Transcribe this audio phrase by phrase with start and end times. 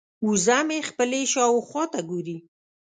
[0.27, 2.37] وزه مې خپلې شاوخوا ته ګوري.